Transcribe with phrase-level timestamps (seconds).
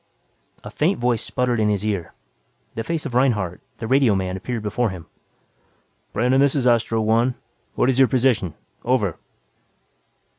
[0.63, 2.13] A faint voice sputtered in his ear,
[2.73, 5.05] the face of Reinhardt, the radioman appeared before him.
[6.11, 7.35] "Brandon, this is Astro One.
[7.75, 8.55] What is your position?
[8.83, 9.19] Over."